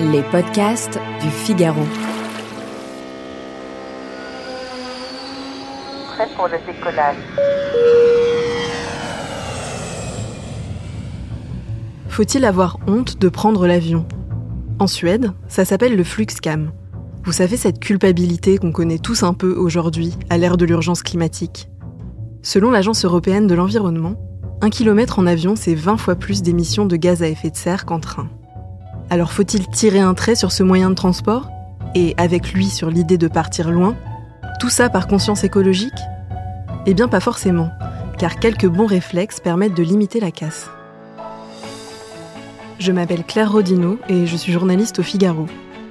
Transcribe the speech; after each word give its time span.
Les 0.00 0.22
podcasts 0.30 0.98
du 1.20 1.28
Figaro. 1.28 1.82
Prêt 6.08 6.28
pour 6.36 6.48
le 6.48 6.58
décollage. 6.66 7.16
Faut-il 12.08 12.44
avoir 12.44 12.78
honte 12.86 13.18
de 13.18 13.28
prendre 13.28 13.66
l'avion? 13.66 14.06
En 14.78 14.86
Suède, 14.86 15.32
ça 15.46 15.64
s'appelle 15.64 15.96
le 15.96 16.04
Fluxcam. 16.04 16.72
Vous 17.24 17.32
savez 17.32 17.56
cette 17.56 17.80
culpabilité 17.80 18.58
qu'on 18.58 18.72
connaît 18.72 18.98
tous 18.98 19.22
un 19.22 19.34
peu 19.34 19.54
aujourd'hui 19.54 20.14
à 20.30 20.38
l'ère 20.38 20.56
de 20.56 20.64
l'urgence 20.64 21.02
climatique? 21.02 21.68
Selon 22.42 22.70
l'Agence 22.70 23.04
européenne 23.04 23.46
de 23.46 23.54
l'environnement, 23.54 24.14
un 24.60 24.70
kilomètre 24.70 25.18
en 25.18 25.26
avion, 25.26 25.54
c'est 25.56 25.74
20 25.74 25.96
fois 25.96 26.16
plus 26.16 26.42
d'émissions 26.42 26.86
de 26.86 26.96
gaz 26.96 27.22
à 27.22 27.28
effet 27.28 27.50
de 27.50 27.56
serre 27.56 27.84
qu'en 27.84 28.00
train. 28.00 28.28
Alors 29.10 29.32
faut-il 29.32 29.68
tirer 29.68 30.00
un 30.00 30.14
trait 30.14 30.34
sur 30.34 30.52
ce 30.52 30.62
moyen 30.62 30.90
de 30.90 30.94
transport? 30.94 31.48
Et 31.94 32.14
avec 32.18 32.52
lui 32.52 32.66
sur 32.68 32.90
l'idée 32.90 33.18
de 33.18 33.28
partir 33.28 33.70
loin? 33.70 33.96
Tout 34.60 34.68
ça 34.68 34.90
par 34.90 35.06
conscience 35.06 35.44
écologique? 35.44 35.92
Eh 36.86 36.94
bien 36.94 37.08
pas 37.08 37.20
forcément, 37.20 37.70
car 38.18 38.38
quelques 38.38 38.66
bons 38.66 38.86
réflexes 38.86 39.40
permettent 39.40 39.76
de 39.76 39.82
limiter 39.82 40.20
la 40.20 40.30
casse. 40.30 40.68
Je 42.78 42.92
m'appelle 42.92 43.24
Claire 43.24 43.52
Rodino 43.52 43.98
et 44.08 44.26
je 44.26 44.36
suis 44.36 44.52
journaliste 44.52 44.98
au 44.98 45.02
Figaro. 45.02 45.46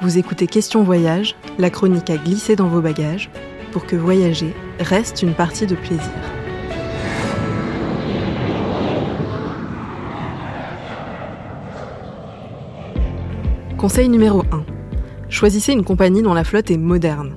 Vous 0.00 0.18
écoutez 0.18 0.46
Question 0.46 0.82
Voyage, 0.82 1.36
la 1.58 1.70
chronique 1.70 2.10
à 2.10 2.16
glisser 2.16 2.56
dans 2.56 2.68
vos 2.68 2.80
bagages, 2.80 3.30
pour 3.70 3.86
que 3.86 3.96
voyager 3.96 4.54
reste 4.80 5.22
une 5.22 5.34
partie 5.34 5.66
de 5.66 5.76
plaisir. 5.76 6.10
Conseil 13.82 14.08
numéro 14.08 14.44
1. 14.52 14.64
Choisissez 15.28 15.72
une 15.72 15.82
compagnie 15.82 16.22
dont 16.22 16.34
la 16.34 16.44
flotte 16.44 16.70
est 16.70 16.76
moderne. 16.76 17.34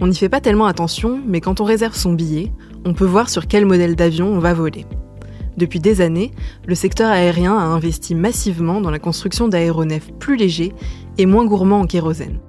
On 0.00 0.08
n'y 0.08 0.16
fait 0.16 0.28
pas 0.28 0.40
tellement 0.40 0.66
attention, 0.66 1.20
mais 1.24 1.40
quand 1.40 1.60
on 1.60 1.64
réserve 1.64 1.94
son 1.94 2.14
billet, 2.14 2.50
on 2.84 2.94
peut 2.94 3.04
voir 3.04 3.30
sur 3.30 3.46
quel 3.46 3.64
modèle 3.64 3.94
d'avion 3.94 4.26
on 4.26 4.40
va 4.40 4.54
voler. 4.54 4.86
Depuis 5.56 5.78
des 5.78 6.00
années, 6.00 6.32
le 6.66 6.74
secteur 6.74 7.12
aérien 7.12 7.56
a 7.56 7.62
investi 7.62 8.16
massivement 8.16 8.80
dans 8.80 8.90
la 8.90 8.98
construction 8.98 9.46
d'aéronefs 9.46 10.10
plus 10.18 10.34
légers 10.34 10.72
et 11.16 11.26
moins 11.26 11.46
gourmands 11.46 11.82
en 11.82 11.86
kérosène. 11.86 12.40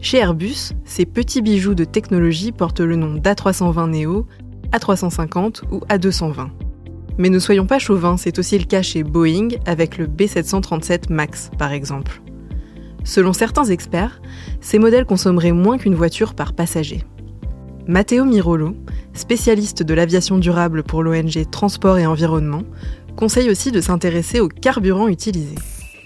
Chez 0.00 0.16
Airbus, 0.16 0.72
ces 0.86 1.04
petits 1.04 1.42
bijoux 1.42 1.74
de 1.74 1.84
technologie 1.84 2.52
portent 2.52 2.80
le 2.80 2.96
nom 2.96 3.16
d'A320 3.16 3.90
Neo, 3.90 4.26
A350 4.72 5.64
ou 5.70 5.80
A220. 5.90 6.48
Mais 7.18 7.28
ne 7.28 7.38
soyons 7.38 7.66
pas 7.66 7.78
chauvins, 7.78 8.16
c'est 8.16 8.38
aussi 8.38 8.58
le 8.58 8.64
cas 8.64 8.80
chez 8.80 9.02
Boeing 9.02 9.48
avec 9.66 9.98
le 9.98 10.06
B737 10.06 11.12
MAX 11.12 11.50
par 11.58 11.72
exemple. 11.72 12.22
Selon 13.04 13.32
certains 13.32 13.64
experts, 13.64 14.20
ces 14.60 14.78
modèles 14.78 15.06
consommeraient 15.06 15.52
moins 15.52 15.78
qu'une 15.78 15.94
voiture 15.94 16.34
par 16.34 16.52
passager. 16.52 17.04
Matteo 17.86 18.24
Mirolo, 18.24 18.74
spécialiste 19.14 19.82
de 19.82 19.94
l'aviation 19.94 20.38
durable 20.38 20.82
pour 20.82 21.02
l'ONG 21.02 21.50
Transport 21.50 21.98
et 21.98 22.06
Environnement, 22.06 22.62
conseille 23.16 23.50
aussi 23.50 23.72
de 23.72 23.80
s'intéresser 23.80 24.40
au 24.40 24.48
carburant 24.48 25.08
utilisé 25.08 25.54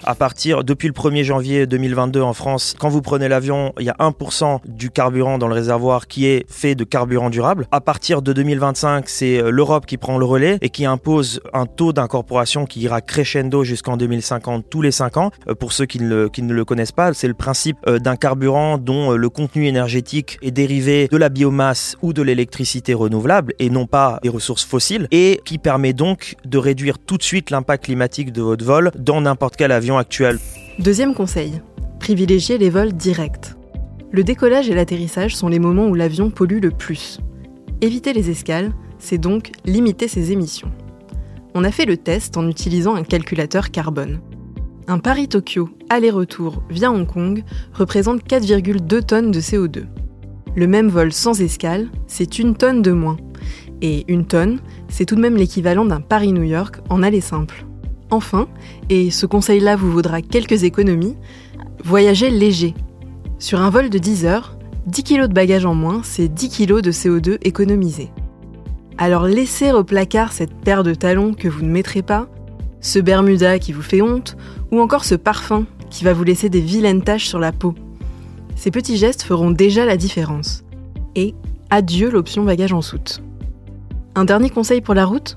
à 0.05 0.15
partir 0.15 0.65
depuis 0.65 0.89
le 0.89 0.95
1er 0.95 1.23
janvier 1.23 1.67
2022 1.67 2.21
en 2.21 2.33
France, 2.33 2.75
quand 2.79 2.89
vous 2.89 3.03
prenez 3.03 3.29
l'avion, 3.29 3.73
il 3.79 3.87
y 3.87 3.91
a 3.91 3.97
1% 3.99 4.61
du 4.67 4.91
carburant 4.91 5.39
dans 5.39 5.49
le 5.49 5.55
réservoir 5.55 6.07
qui 6.07 6.27
est 6.27 6.45
fait 6.49 6.75
de 6.75 6.85
carburant 6.85 7.31
durable. 7.31 7.67
À 7.71 7.81
partir 7.81 8.23
de 8.23 8.33
2025, 8.33 9.09
c'est 9.09 9.39
euh, 9.39 9.51
l'Europe 9.51 9.87
qui 9.87 9.97
prend 9.97 10.19
le 10.19 10.25
relais 10.25 10.59
et 10.61 10.71
qui 10.71 10.85
impose 10.85 11.41
un 11.53 11.67
taux 11.67 11.93
d'incorporation 11.93 12.67
qui 12.67 12.81
ira 12.81 13.01
crescendo 13.01 13.65
jusqu'en 13.65 13.97
2050 13.97 14.65
tous 14.69 14.83
les 14.83 14.91
5 14.91 15.17
ans. 15.17 15.31
Euh, 15.49 15.55
pour 15.55 15.73
ceux 15.73 15.87
qui 15.87 16.01
ne 16.01 16.09
le, 16.09 16.29
qui 16.29 16.43
ne 16.43 16.53
le 16.53 16.65
connaissent 16.65 16.93
pas, 16.93 17.13
c'est 17.15 17.29
le 17.29 17.35
principe 17.35 17.77
euh, 17.87 17.99
d'un 17.99 18.17
carburant 18.17 18.79
dont 18.79 19.13
le 19.13 19.29
contenu 19.29 19.67
énergétique 19.67 20.39
est 20.43 20.51
dérivé 20.51 21.09
de 21.11 21.17
la 21.17 21.29
biomasse 21.29 21.97
ou 22.03 22.13
de 22.13 22.23
l'électricité 22.23 22.95
renouvelable 22.95 23.55
et 23.59 23.71
non 23.71 23.87
pas 23.87 24.19
des 24.23 24.29
ressources 24.29 24.65
fossiles 24.65 25.07
et 25.11 25.41
qui 25.45 25.59
permet 25.59 25.93
donc 25.93 26.37
de 26.45 26.59
réduire 26.59 26.99
tout 26.99 27.19
de 27.19 27.23
suite 27.23 27.51
l'impact 27.51 27.85
climatique 27.85 28.33
de 28.33 28.43
votre 28.43 28.65
vol 28.65 28.91
dans 28.97 29.21
n'importe 29.21 29.57
quel 29.57 29.73
avion 29.73 29.92
Deuxième 30.79 31.15
conseil, 31.15 31.61
privilégiez 32.01 32.59
les 32.59 32.71
vols 32.71 32.93
directs. 32.93 33.55
Le 34.11 34.25
décollage 34.25 34.69
et 34.69 34.75
l'atterrissage 34.75 35.37
sont 35.37 35.49
les 35.49 35.59
moments 35.59 35.87
où 35.87 35.95
l'avion 35.95 36.31
pollue 36.31 36.61
le 36.61 36.71
plus. 36.71 37.19
Éviter 37.81 38.13
les 38.13 38.31
escales, 38.31 38.73
c'est 38.99 39.19
donc 39.19 39.53
limiter 39.65 40.09
ses 40.09 40.33
émissions. 40.33 40.71
On 41.55 41.65
a 41.65 41.71
fait 41.71 41.85
le 41.85 41.97
test 41.97 42.37
en 42.37 42.49
utilisant 42.49 42.95
un 42.95 43.03
calculateur 43.03 43.71
carbone. 43.71 44.21
Un 44.89 44.99
Paris-Tokyo 44.99 45.69
aller-retour 45.89 46.63
via 46.71 46.91
Hong 46.91 47.07
Kong 47.07 47.45
représente 47.73 48.25
4,2 48.25 49.03
tonnes 49.03 49.31
de 49.31 49.41
CO2. 49.41 49.85
Le 50.55 50.67
même 50.67 50.89
vol 50.89 51.13
sans 51.13 51.41
escale, 51.41 51.89
c'est 52.07 52.39
une 52.39 52.55
tonne 52.55 52.83
de 52.83 52.93
moins. 52.93 53.17
Et 53.81 54.05
une 54.09 54.27
tonne, 54.27 54.61
c'est 54.89 55.07
tout 55.07 55.17
de 55.17 55.21
même 55.21 55.37
l'équivalent 55.37 55.85
d'un 55.85 56.01
Paris-New 56.01 56.45
York 56.45 56.81
en 56.91 57.03
aller 57.03 57.21
simple. 57.21 57.67
Enfin, 58.13 58.47
et 58.91 59.11
ce 59.11 59.25
conseil-là 59.25 59.75
vous 59.75 59.91
vaudra 59.91 60.21
quelques 60.21 60.65
économies, 60.65 61.17
voyagez 61.83 62.29
léger. 62.29 62.75
Sur 63.39 63.63
un 63.63 63.71
vol 63.71 63.89
de 63.89 63.97
10 63.97 64.27
heures, 64.27 64.59
10 64.85 65.03
kg 65.03 65.23
de 65.29 65.33
bagages 65.33 65.65
en 65.65 65.75
moins, 65.75 66.03
c'est 66.05 66.29
10 66.29 66.51
kg 66.51 66.83
de 66.83 66.93
CO2 66.93 67.39
économisés. 67.41 68.11
Alors 68.99 69.25
laissez 69.25 69.73
au 69.73 69.83
placard 69.83 70.35
cette 70.35 70.55
paire 70.55 70.83
de 70.83 70.93
talons 70.93 71.33
que 71.33 71.49
vous 71.49 71.63
ne 71.63 71.71
mettrez 71.71 72.03
pas, 72.03 72.29
ce 72.83 72.99
Bermuda 72.99 73.59
qui 73.59 73.73
vous 73.73 73.81
fait 73.81 74.03
honte, 74.03 74.37
ou 74.71 74.81
encore 74.81 75.07
ce 75.07 75.15
parfum 75.15 75.65
qui 75.89 76.05
va 76.05 76.13
vous 76.13 76.25
laisser 76.25 76.51
des 76.51 76.61
vilaines 76.61 77.03
taches 77.03 77.27
sur 77.27 77.39
la 77.39 77.51
peau. 77.51 77.75
Ces 78.57 78.71
petits 78.71 78.99
gestes 78.99 79.23
feront 79.23 79.53
déjà 79.53 79.87
la 79.87 79.97
différence. 79.97 80.65
Et 81.15 81.35
adieu 81.71 82.11
l'option 82.11 82.45
bagage 82.45 82.75
en 82.75 82.83
soute. 82.83 83.23
Un 84.15 84.27
dernier 84.27 84.51
conseil 84.51 84.83
pour 84.83 84.93
la 84.93 85.07
route? 85.07 85.37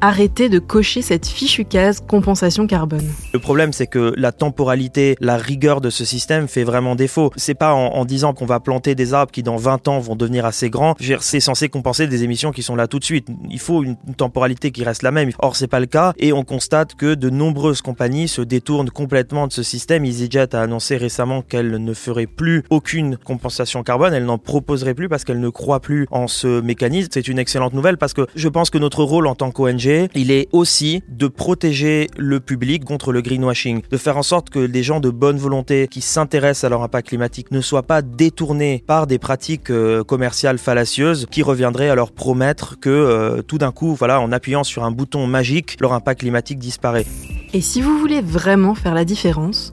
Arrêtez 0.00 0.48
de 0.48 0.58
cocher 0.58 1.02
cette 1.02 1.26
fichue 1.26 1.64
case 1.64 2.00
compensation 2.00 2.66
carbone. 2.66 3.06
Le 3.32 3.38
problème, 3.38 3.72
c'est 3.72 3.86
que 3.86 4.12
la 4.16 4.32
temporalité, 4.32 5.16
la 5.20 5.36
rigueur 5.36 5.80
de 5.80 5.90
ce 5.90 6.04
système 6.04 6.48
fait 6.48 6.64
vraiment 6.64 6.94
défaut. 6.94 7.30
C'est 7.36 7.54
pas 7.54 7.74
en, 7.74 8.04
disant 8.04 8.32
qu'on 8.32 8.46
va 8.46 8.60
planter 8.60 8.94
des 8.94 9.14
arbres 9.14 9.30
qui 9.30 9.42
dans 9.42 9.56
20 9.56 9.88
ans 9.88 9.98
vont 9.98 10.16
devenir 10.16 10.46
assez 10.46 10.70
grands. 10.70 10.94
C'est 11.20 11.40
censé 11.40 11.68
compenser 11.68 12.06
des 12.06 12.24
émissions 12.24 12.50
qui 12.50 12.62
sont 12.62 12.76
là 12.76 12.86
tout 12.86 12.98
de 12.98 13.04
suite. 13.04 13.28
Il 13.50 13.58
faut 13.58 13.82
une, 13.82 13.96
temporalité 14.16 14.70
qui 14.70 14.84
reste 14.84 15.02
la 15.02 15.10
même. 15.10 15.30
Or, 15.38 15.56
c'est 15.56 15.66
pas 15.66 15.80
le 15.80 15.86
cas 15.86 16.12
et 16.18 16.32
on 16.32 16.42
constate 16.42 16.94
que 16.94 17.14
de 17.14 17.30
nombreuses 17.30 17.82
compagnies 17.82 18.28
se 18.28 18.42
détournent 18.42 18.90
complètement 18.90 19.46
de 19.46 19.52
ce 19.52 19.62
système. 19.62 20.04
EasyJet 20.04 20.54
a 20.54 20.62
annoncé 20.62 20.96
récemment 20.96 21.42
qu'elle 21.42 21.70
ne 21.70 21.94
ferait 21.94 22.26
plus 22.26 22.64
aucune 22.70 23.16
compensation 23.16 23.82
carbone. 23.82 24.14
Elle 24.14 24.24
n'en 24.24 24.38
proposerait 24.38 24.94
plus 24.94 25.08
parce 25.08 25.24
qu'elle 25.24 25.40
ne 25.40 25.48
croit 25.48 25.80
plus 25.80 26.06
en 26.10 26.26
ce 26.26 26.60
mécanisme. 26.60 27.08
C'est 27.12 27.28
une 27.28 27.38
excellente 27.38 27.74
nouvelle 27.74 27.98
parce 27.98 28.14
que 28.14 28.26
je 28.34 28.48
pense 28.48 28.70
que 28.70 28.78
notre 28.78 29.04
rôle 29.04 29.26
en 29.26 29.34
tant 29.34 29.50
qu'ONG 29.50 29.89
il 30.14 30.30
est 30.30 30.48
aussi 30.52 31.02
de 31.08 31.28
protéger 31.28 32.08
le 32.16 32.40
public 32.40 32.84
contre 32.84 33.12
le 33.12 33.20
greenwashing, 33.20 33.82
de 33.90 33.96
faire 33.96 34.16
en 34.16 34.22
sorte 34.22 34.50
que 34.50 34.58
les 34.58 34.82
gens 34.82 35.00
de 35.00 35.10
bonne 35.10 35.38
volonté 35.38 35.88
qui 35.88 36.00
s'intéressent 36.00 36.64
à 36.64 36.68
leur 36.68 36.82
impact 36.82 37.08
climatique 37.08 37.50
ne 37.50 37.60
soient 37.60 37.82
pas 37.82 38.02
détournés 38.02 38.82
par 38.86 39.06
des 39.06 39.18
pratiques 39.18 39.70
euh, 39.70 40.04
commerciales 40.04 40.58
fallacieuses 40.58 41.26
qui 41.30 41.42
reviendraient 41.42 41.90
à 41.90 41.94
leur 41.94 42.12
promettre 42.12 42.78
que 42.78 42.90
euh, 42.90 43.42
tout 43.42 43.58
d'un 43.58 43.72
coup, 43.72 43.94
voilà, 43.94 44.20
en 44.20 44.32
appuyant 44.32 44.64
sur 44.64 44.84
un 44.84 44.90
bouton 44.90 45.26
magique, 45.26 45.76
leur 45.80 45.92
impact 45.92 46.20
climatique 46.20 46.58
disparaît. 46.58 47.06
Et 47.52 47.60
si 47.60 47.80
vous 47.80 47.98
voulez 47.98 48.20
vraiment 48.20 48.74
faire 48.74 48.94
la 48.94 49.04
différence, 49.04 49.72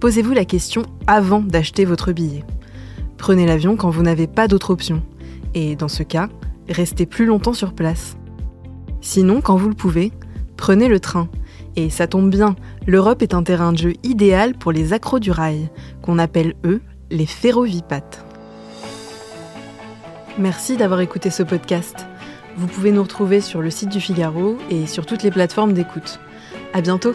posez-vous 0.00 0.32
la 0.32 0.44
question 0.44 0.82
avant 1.06 1.40
d'acheter 1.40 1.84
votre 1.84 2.12
billet. 2.12 2.44
Prenez 3.16 3.46
l'avion 3.46 3.76
quand 3.76 3.90
vous 3.90 4.02
n'avez 4.02 4.26
pas 4.26 4.48
d'autre 4.48 4.70
option. 4.70 5.02
Et 5.54 5.76
dans 5.76 5.88
ce 5.88 6.02
cas, 6.02 6.28
restez 6.68 7.06
plus 7.06 7.26
longtemps 7.26 7.54
sur 7.54 7.72
place. 7.72 8.17
Sinon, 9.00 9.40
quand 9.40 9.56
vous 9.56 9.68
le 9.68 9.74
pouvez, 9.74 10.12
prenez 10.56 10.88
le 10.88 11.00
train. 11.00 11.28
Et 11.76 11.90
ça 11.90 12.06
tombe 12.06 12.30
bien, 12.30 12.56
l'Europe 12.86 13.22
est 13.22 13.34
un 13.34 13.42
terrain 13.42 13.72
de 13.72 13.78
jeu 13.78 13.92
idéal 14.02 14.54
pour 14.54 14.72
les 14.72 14.92
accros 14.92 15.20
du 15.20 15.30
rail, 15.30 15.68
qu'on 16.02 16.18
appelle 16.18 16.54
eux 16.64 16.80
les 17.10 17.26
ferrovipates. 17.26 18.24
Merci 20.38 20.76
d'avoir 20.76 21.00
écouté 21.00 21.30
ce 21.30 21.42
podcast. 21.42 22.06
Vous 22.56 22.66
pouvez 22.66 22.90
nous 22.90 23.02
retrouver 23.02 23.40
sur 23.40 23.62
le 23.62 23.70
site 23.70 23.90
du 23.90 24.00
Figaro 24.00 24.56
et 24.70 24.86
sur 24.86 25.06
toutes 25.06 25.22
les 25.22 25.30
plateformes 25.30 25.72
d'écoute. 25.72 26.18
À 26.72 26.80
bientôt! 26.80 27.14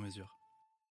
mesure. 0.01 0.40